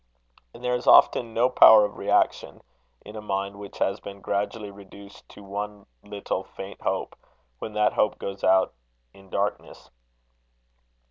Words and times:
And 0.55 0.63
there 0.63 0.73
is 0.73 0.87
often 0.87 1.31
no 1.31 1.47
power 1.47 1.85
of 1.85 1.95
reaction, 1.95 2.63
in 3.05 3.15
a 3.15 3.21
mind 3.21 3.59
which 3.59 3.77
has 3.77 3.99
been 3.99 4.19
gradually 4.19 4.71
reduced 4.71 5.29
to 5.29 5.43
one 5.43 5.85
little 6.01 6.43
faint 6.43 6.81
hope, 6.81 7.15
when 7.59 7.73
that 7.73 7.93
hope 7.93 8.17
goes 8.17 8.43
out 8.43 8.73
in 9.13 9.29
darkness. 9.29 9.91